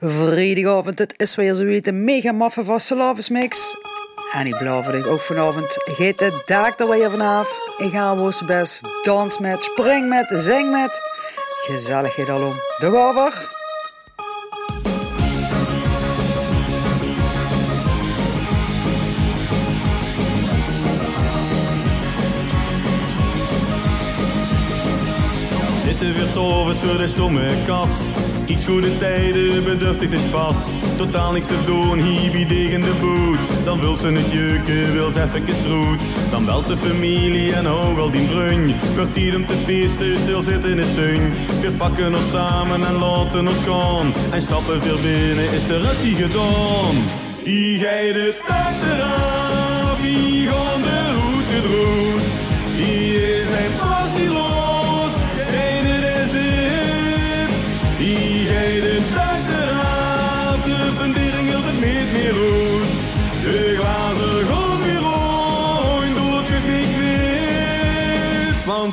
[0.00, 3.76] Vrijdagavond, het is weer zoiets de mega maffe van Salavis Mix.
[4.32, 7.60] En beloof ik ook vanavond gaat de dag er weer vanaf.
[7.76, 11.00] Ik ga woens best dans met, spring met, zing met.
[11.66, 12.52] Gezelligheid alom.
[12.78, 13.54] Dag over.
[25.82, 27.90] Zitten weer s'ovens voor de stomme kas.
[28.46, 30.56] Iets goede tijden, bedurftig is pas.
[30.96, 33.64] Totaal niks te doen, hiebie tegen de boot.
[33.64, 36.00] Dan wil ze het jeuken, wil ze even stroet.
[36.30, 38.74] Dan wel ze familie en hou wel die brunj.
[38.96, 41.28] Wordt tijd om te feesten, stil zitten in de zon.
[41.60, 44.14] We pakken ons samen en laten ons gaan.
[44.32, 46.96] En stappen weer binnen, is de rustie gedaan.
[47.44, 52.05] Hier ga je de dag eraf, hier gaan de route droet.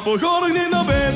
[0.06, 1.14] Ik niet naar bed.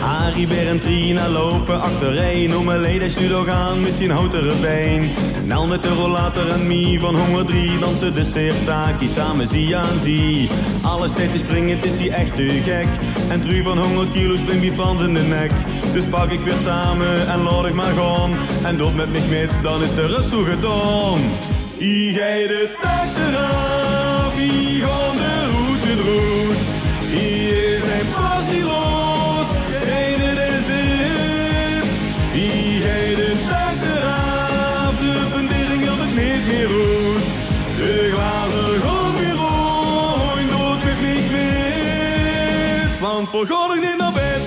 [0.00, 2.56] Harry, Ber en Trina lopen achtereen.
[2.56, 3.10] Om een leden
[3.48, 5.10] aan met zijn houten been.
[5.44, 10.00] Nel met de rollator en Mie van Honger 3 Dansen de seertaki samen zie aan
[10.02, 10.48] zie.
[10.82, 12.88] Alles tijd te springen, het is die echt te gek.
[13.30, 15.52] En Tru van 100 kilo springt die Frans in de nek.
[15.92, 18.32] Dus pak ik weer samen en laat ik maar gaan.
[18.64, 20.44] En dood met me met, dan is de rust zo
[21.78, 24.34] Hier ga je de tak eraf,
[43.36, 44.40] voor God ik niet naar bed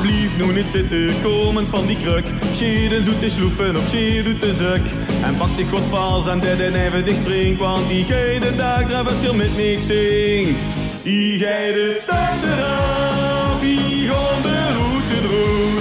[0.00, 2.26] Blief nu niet zitten, komens van die kruk.
[2.54, 4.82] Scheden zoet te sloepen of schee doet de zuk.
[5.24, 7.58] En pak die godvals en dit en even dicht.
[7.58, 10.60] Want die geide dag daar verschil met niks zingt.
[11.02, 15.78] Die geide dag eraf, hier gaan de route droet.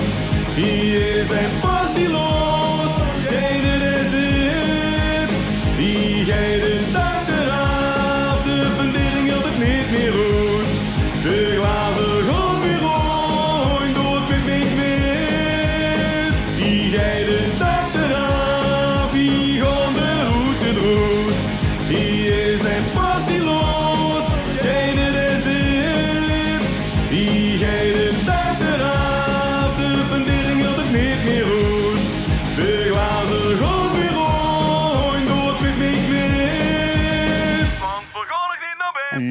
[0.55, 1.72] Hier is een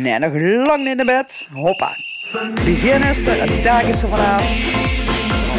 [0.02, 0.32] Nee, nog
[0.66, 1.46] lang niet naar bed.
[1.52, 1.96] Hoppa.
[2.64, 4.42] Begin is er, een dag is er vanaf.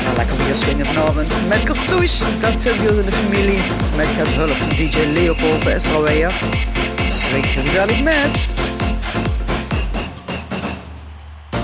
[0.04, 2.24] Gaan lekker weer swingen vanavond met cartouche.
[2.40, 3.60] Dat zit bij ons in de familie.
[3.96, 6.34] Met gaat hulp van DJ Leopold is er alweer.
[7.06, 8.48] Swing gezellig met.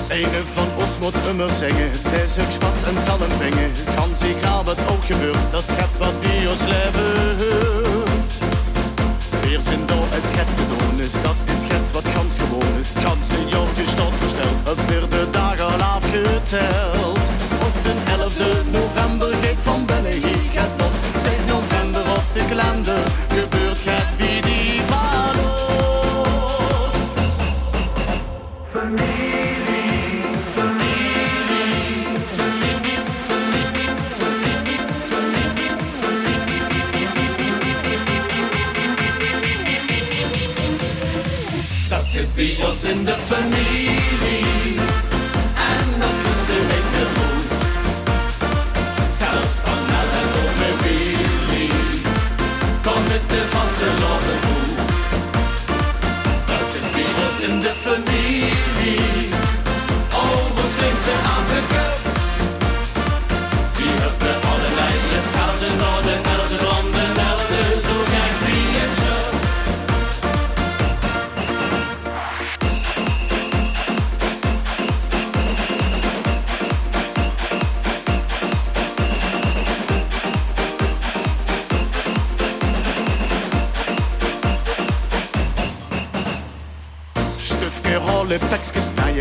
[0.09, 3.71] Ene van ons moet immer is en zal hem vingen.
[3.95, 8.33] Kan zich aan wat ook gebeurt, dat schat wat bij ons leven hoort.
[9.41, 11.48] Veer zijn door en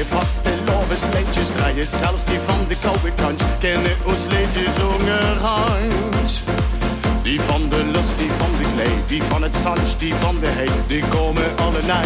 [0.08, 0.50] vaste
[0.98, 1.86] sleetjes draaien.
[1.86, 6.40] Zelfs die van de koude kant kennen ons liedjes ongerangd.
[7.22, 10.46] Die van de lust, die van de klee, die van het zand, die van de
[10.46, 10.70] hei.
[10.86, 12.04] Die komen alle naar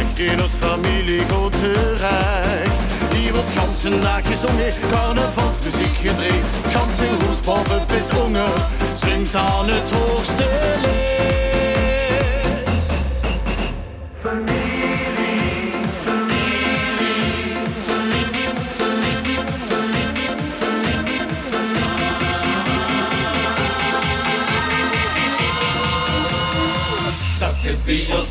[0.00, 2.70] echt in ons familie goed terecht.
[3.10, 6.52] Die wordt ganse dag gezongen, carnavalsmuziek gedreed.
[6.72, 8.52] Ganse hoes boven besongen,
[8.94, 10.46] swingt aan het hoogste
[10.82, 11.41] leed.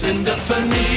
[0.04, 0.91] In de familie.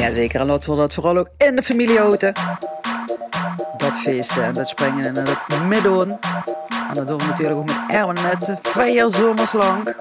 [0.00, 2.32] Jazeker, en laten we dat vooral ook in de familie houden.
[3.76, 6.18] Dat feesten en dat springen en dat midden.
[6.88, 9.94] En dat doen we natuurlijk ook met Erwin met vier zomers lang.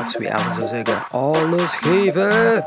[0.00, 2.64] Of zoals Erwin zou zeggen, alles geven.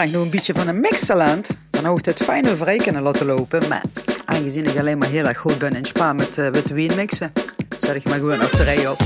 [0.00, 3.68] Ik nog een beetje van een mixtalent, dan ik het fijn ei kunnen laten lopen.
[3.68, 3.82] Maar
[4.24, 7.32] aangezien ik alleen maar heel erg goed ben in Spa met uh, wien mixen,
[7.78, 8.98] zet ik maar gewoon op de rij op.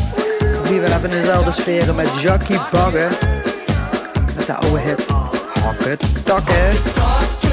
[0.68, 3.08] Wie we hebben dezelfde sferen met Jackie Bagge.
[4.36, 5.06] Met de oude hit.
[5.62, 7.43] Hakken, takken.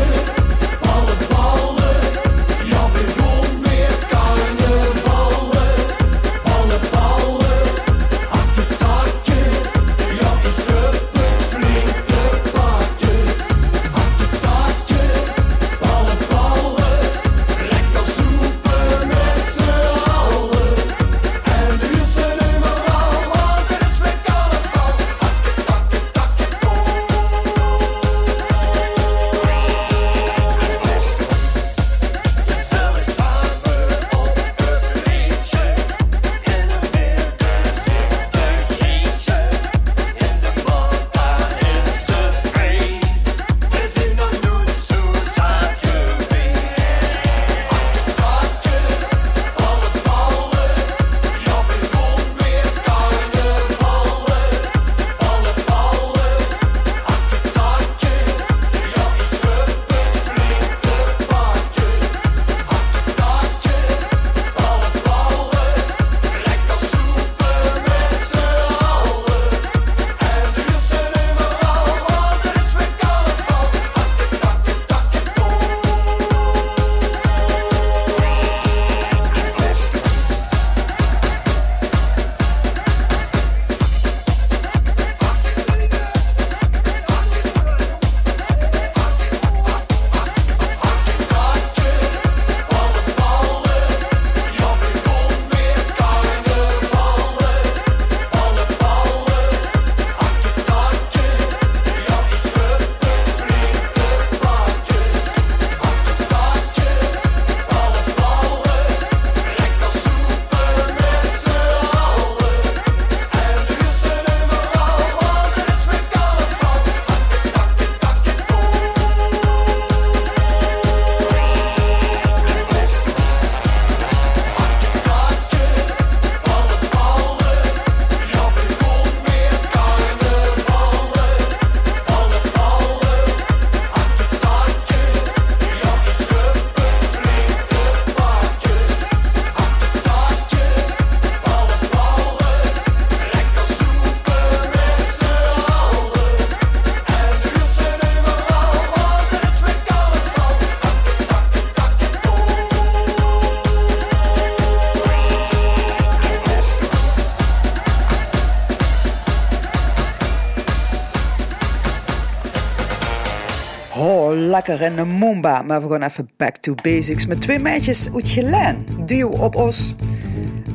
[164.34, 168.30] Lekker in de Moomba, maar we gaan even back to basics met twee meisjes uit
[168.30, 168.86] Geleen.
[169.06, 169.96] Duo op os.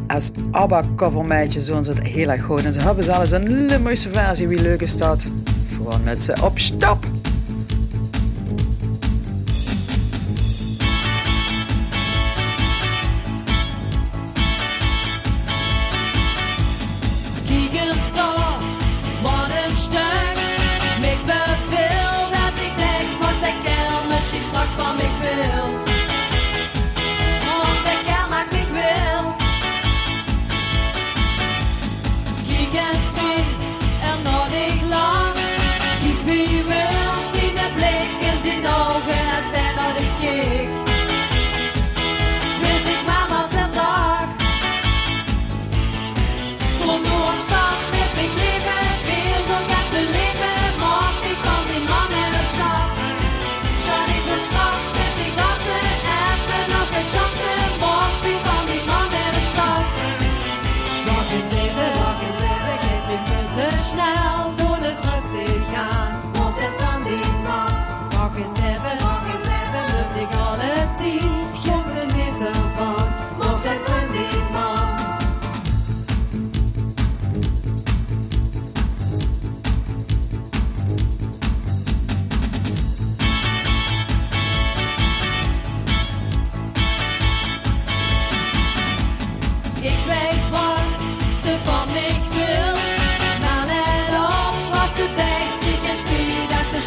[0.07, 4.11] Als ABBA covermeisjes zo'n ze het heel erg goed en ze hebben zelfs een Limburgse
[4.11, 5.31] versie, wie leuk is dat?
[5.75, 7.07] Gewoon met ze op stap.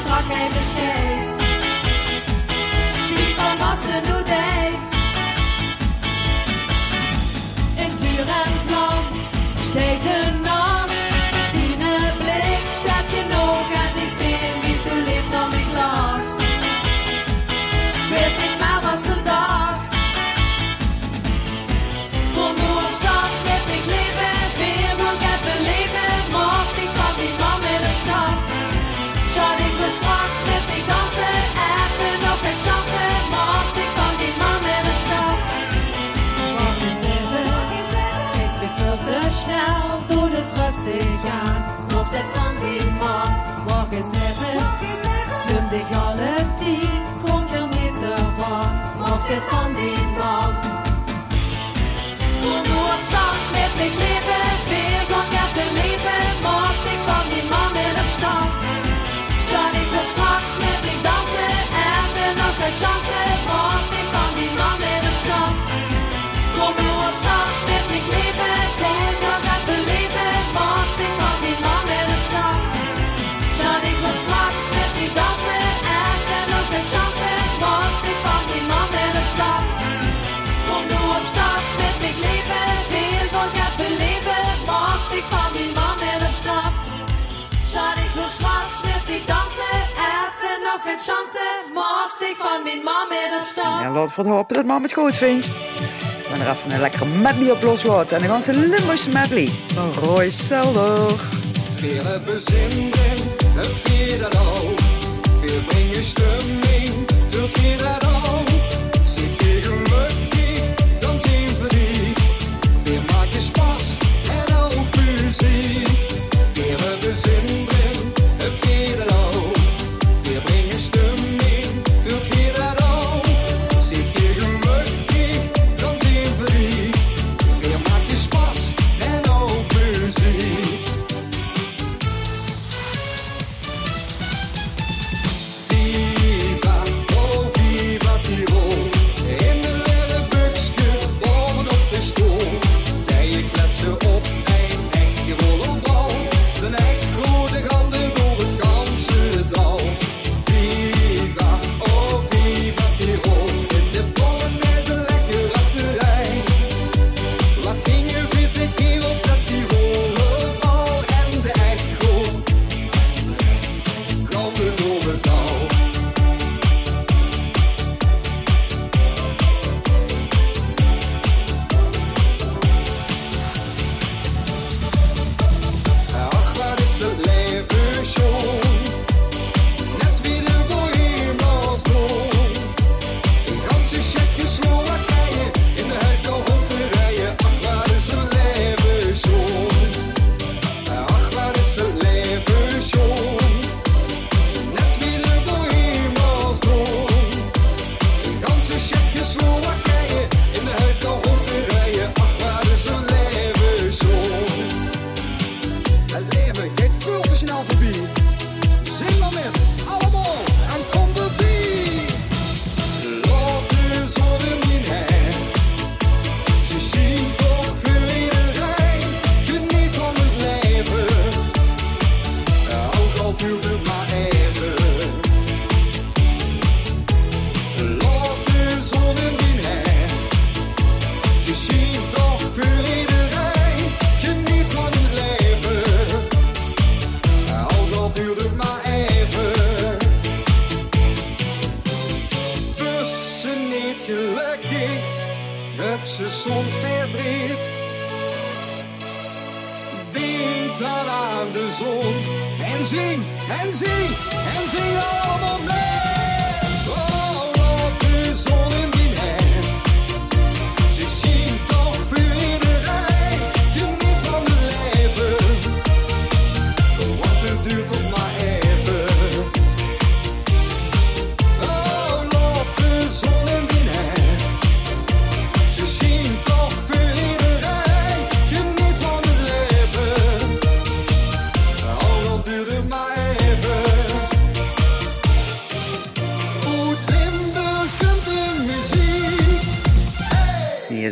[0.10, 0.64] rocking the
[4.24, 4.86] days.
[7.84, 9.08] In Feuer and Flamme
[9.58, 10.29] steht
[42.20, 43.66] alle Pfand den Mann.
[43.68, 44.66] Morgen ist eben,
[45.48, 48.94] nimm dich alle Zeit, komm ja mit heran.
[49.00, 50.56] Mach den Pfand im Mann.
[52.42, 53.12] Und du hast
[93.94, 95.46] laat voor hopen dat mama het goed vindt.
[95.46, 98.16] We gaan er even een lekkere medley op loswaten.
[98.18, 101.20] En dan gaan ze Limburgse medley van Roy Selder.
[101.76, 102.94] Veel bezinning,
[103.56, 104.74] heb je dat al?
[105.40, 106.04] Veel breng je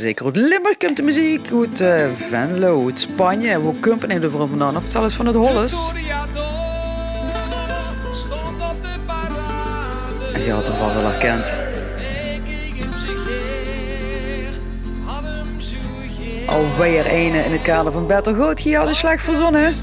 [0.07, 3.49] zeker uit Limburg komt de muziek, goed eh, Venlo, uit Spanje.
[3.49, 5.91] En we komen nou in de vorm vandaan, of het zelfs van het Holles.
[10.33, 11.55] En je had hem vast al herkend.
[16.45, 19.73] Alweer ene in het kader van Battle Goat, je had een slag verzonnen.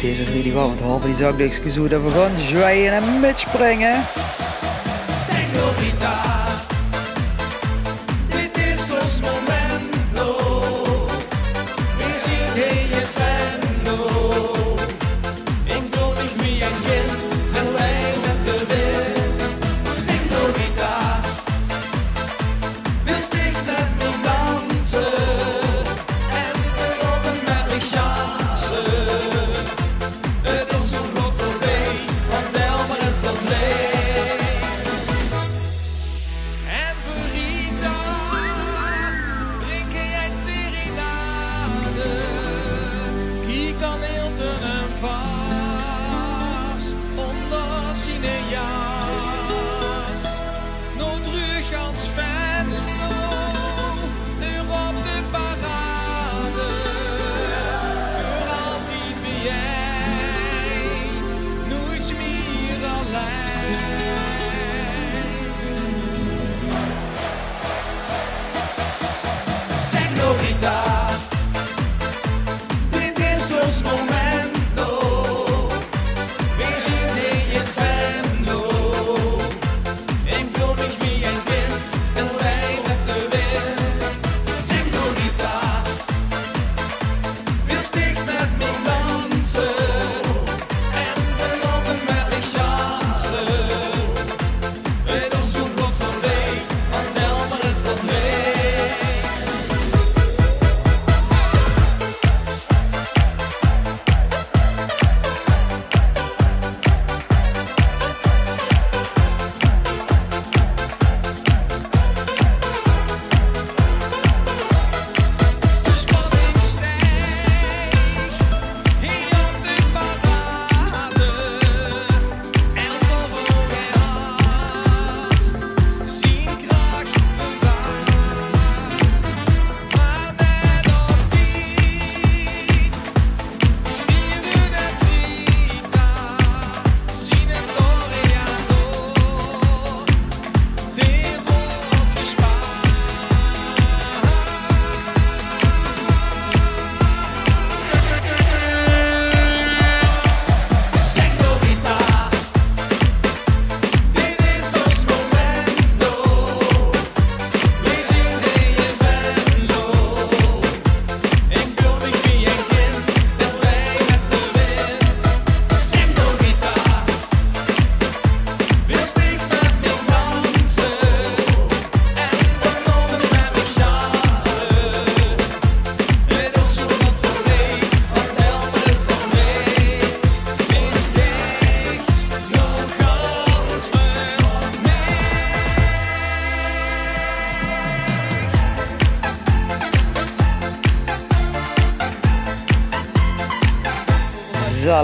[0.00, 3.94] deze vrijdag, want Harvey zag de excuus hoe dat we gaan zwaaien en mitspringen.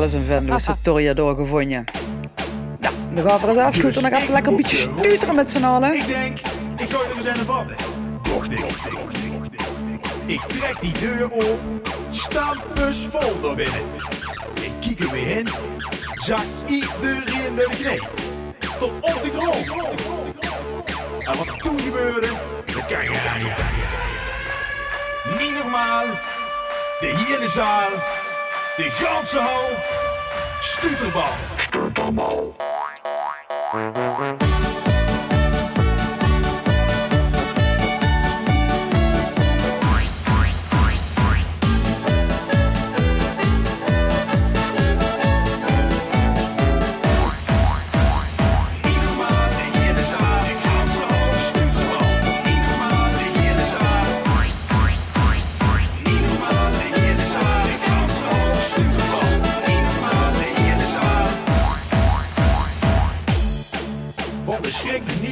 [0.03, 1.85] alles een Venlo's Toriador gevonden.
[2.81, 5.35] Nou, dan gaan we er eens afschutten en dan gaat het lekker een beetje stuiteren
[5.35, 5.95] met z'n allen.
[5.95, 6.38] Ik denk,
[6.77, 7.77] ik gooi er we zijn vatten.
[8.23, 8.65] Toch ik,
[10.27, 11.61] ik trek die deur op,
[12.11, 13.81] stampus vol door binnen.
[14.55, 15.47] Ik kiek er weer in,
[16.15, 18.11] zak iedereen de greep.
[18.79, 19.71] Tot op de grond.
[21.19, 22.29] En wat toen gebeurde,
[22.65, 23.43] dat kan je aan
[25.38, 26.07] Niet normaal,
[27.01, 28.22] de hele zaal
[28.77, 29.69] de ganse hal,
[30.61, 32.55] stuterbal.
[33.71, 34.91] Van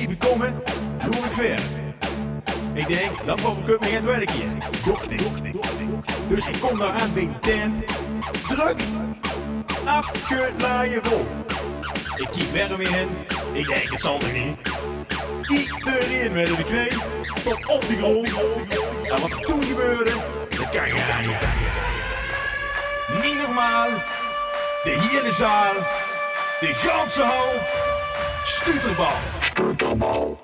[0.01, 0.63] niet bekomen,
[1.05, 1.59] doe ik ver.
[2.73, 4.51] Ik denk, dat was ik me het werk hier.
[4.85, 5.21] Docht ik.
[6.29, 7.85] Dus ik kom daar aan bij die tent.
[8.49, 8.81] Druk,
[9.85, 11.27] afgelaaien vol.
[12.17, 13.09] Ik weer weer in.
[13.53, 14.57] Ik denk, het zal er niet.
[15.49, 16.99] Iedereen met de knie,
[17.45, 18.29] tot op de grond.
[19.03, 20.13] En wat toen gebeurde,
[20.49, 21.25] dat kan je aan.
[23.23, 23.89] Niet normaal.
[24.83, 25.75] De hele zaal,
[26.61, 27.53] de ganse hal,
[28.45, 29.40] stuterbal.
[29.57, 30.41] Wat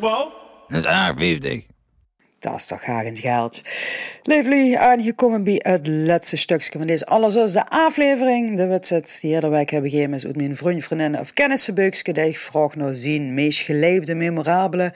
[0.00, 0.32] nou, stuterbal?
[0.68, 1.64] Dat is aardig 50.
[2.38, 3.60] Dat is toch graag in geld.
[4.22, 8.56] Leefly aangekomen bij het laatste stukje van deze alles is de aflevering.
[8.56, 12.12] De wedstrijd die iedere week hebben gegeven is uit mijn vriend, vriendinnen of kennissenbeukske.
[12.12, 14.92] Die ik vraag naar zien meest geleefde, memorabele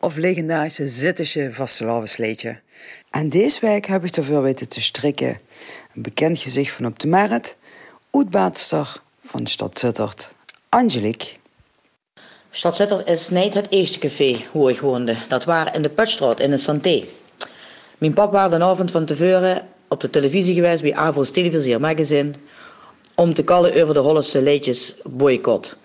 [0.00, 2.60] of legendarische zittische vastelavondsleedje.
[3.10, 5.38] En deze week heb ik ervoor weten te strikken.
[5.94, 7.56] Een bekend gezicht van op de markt.
[8.10, 10.34] Uitbaatster van de stad Sittard.
[10.68, 11.39] Angelique.
[12.52, 15.14] Stad Sittard is niet het eerste café waar ik woonde.
[15.28, 17.04] Dat waren in de Putstraat in de Santé.
[17.98, 22.32] Mijn pap was de avond van tevoren op de televisie geweest bij Avo's Televisier Magazine
[23.14, 25.76] om te kallen over de Hollandse leedjes boycott.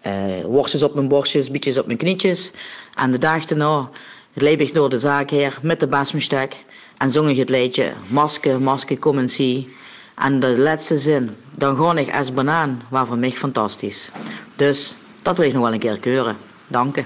[0.00, 0.12] Eh
[0.44, 2.50] worstjes op mijn borstjes, bietjes op mijn knietjes.
[2.94, 3.90] En de dag daarna
[4.32, 6.64] liep ik door de zaak her met de basmestek
[6.98, 9.76] en zong ik het liedje Maske, maske, kom en zie.
[10.16, 14.10] En de laatste zin, dan ga ik als banaan, was voor mij fantastisch.
[14.56, 16.36] Dus dat wil ik nog wel een keer keuren.
[16.66, 17.04] Dank je.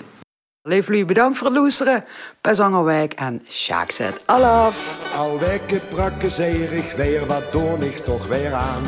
[0.62, 2.04] Leefly, bedankt voor het luisteren.
[2.40, 4.98] Per Zangerwijk en Sjaak zet alaf.
[5.16, 8.82] Al weken prakkezerig weer, wat doe ik toch weer aan?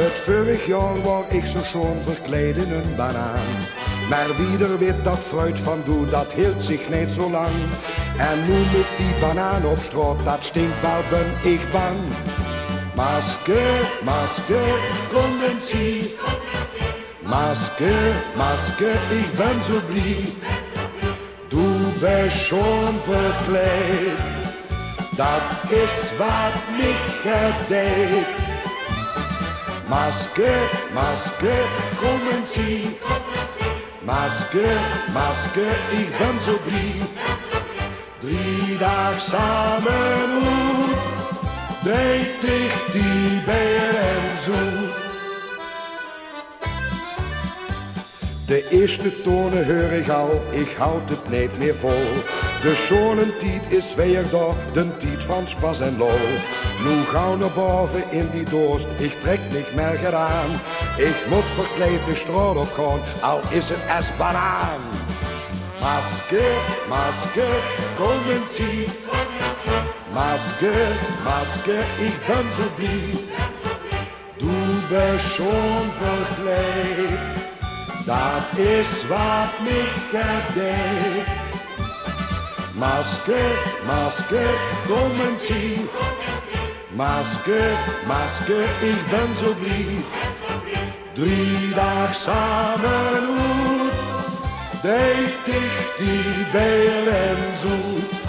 [0.00, 3.46] Het vorig jaar was ik zo schoon verkleed in een banaan.
[4.10, 7.54] Maar wie er weet dat fruit van doe, dat hield zich niet zo lang.
[8.18, 11.98] En nu met die banaan op straat, dat stinkt wel ben ik bang.
[12.96, 13.62] Maske,
[14.04, 14.60] maske,
[15.12, 16.14] kom en zie.
[17.26, 20.32] Maske, maske, ik ben zo blij.
[21.48, 21.66] Du
[22.00, 24.18] bist schon verkleed,
[25.16, 28.26] dat is wat mich gedeed.
[29.88, 30.52] Maske,
[30.94, 31.54] maske,
[31.96, 32.98] kom en zie.
[34.02, 34.76] Maske,
[35.12, 36.94] maske, ik ben zo blij.
[38.18, 40.96] Drie dagen samen uit,
[41.82, 45.13] deed ik die beer en zoet.
[48.54, 52.06] De eerste tonen hoor ik al, ik houd het niet meer vol.
[52.62, 56.26] De tijd is weer daar, de tijd van spas en lol.
[56.84, 60.50] Nu gauw naar boven in die doos, ik trek niet meer gedaan.
[60.96, 64.82] Ik moet verkleed de straat op al is het als banaan.
[65.80, 66.46] Maske,
[66.88, 67.48] maske,
[67.96, 68.88] kom en zie.
[70.12, 70.72] Maske,
[71.24, 73.10] maske, ik ben zo blij.
[74.36, 74.54] Du
[74.88, 77.43] bist schon verkleed.
[78.04, 81.26] Dat is wat mich gedeed.
[82.74, 83.42] Maske,
[83.86, 84.44] maske,
[84.86, 85.88] kom en zie.
[86.90, 87.60] Maske,
[88.06, 90.04] maske, ik ben zo blij.
[91.12, 93.94] Drie dagen samen uit,
[94.82, 98.23] deed ik die beel en zoet.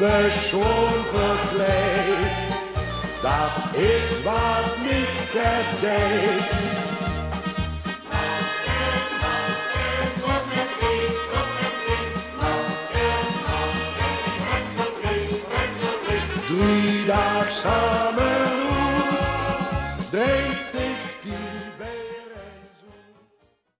[0.00, 2.32] Schon verkleed,
[3.22, 6.50] dat is wat mich Moskerdijk.
[16.46, 17.99] Drie dagen